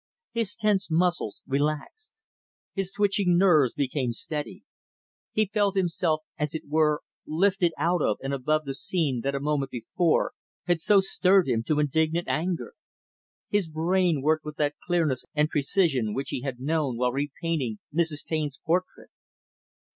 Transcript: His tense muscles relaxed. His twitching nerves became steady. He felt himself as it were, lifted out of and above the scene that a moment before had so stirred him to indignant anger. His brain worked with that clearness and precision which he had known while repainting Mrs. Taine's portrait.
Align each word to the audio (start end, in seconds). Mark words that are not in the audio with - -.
His 0.31 0.55
tense 0.55 0.89
muscles 0.89 1.43
relaxed. 1.45 2.13
His 2.73 2.91
twitching 2.91 3.37
nerves 3.37 3.75
became 3.75 4.13
steady. 4.13 4.63
He 5.31 5.45
felt 5.53 5.75
himself 5.77 6.23
as 6.39 6.55
it 6.55 6.67
were, 6.67 7.03
lifted 7.27 7.71
out 7.77 8.01
of 8.01 8.17
and 8.23 8.33
above 8.33 8.65
the 8.65 8.73
scene 8.73 9.21
that 9.21 9.35
a 9.35 9.39
moment 9.39 9.69
before 9.69 10.31
had 10.65 10.79
so 10.79 11.01
stirred 11.01 11.47
him 11.47 11.61
to 11.65 11.77
indignant 11.79 12.27
anger. 12.27 12.73
His 13.49 13.69
brain 13.69 14.23
worked 14.23 14.43
with 14.43 14.55
that 14.57 14.73
clearness 14.83 15.23
and 15.35 15.49
precision 15.51 16.15
which 16.15 16.29
he 16.29 16.41
had 16.41 16.59
known 16.59 16.97
while 16.97 17.11
repainting 17.11 17.77
Mrs. 17.93 18.25
Taine's 18.25 18.57
portrait. 18.65 19.11